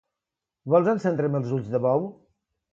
[0.75, 2.13] Vols encendre'm els ulls de bou?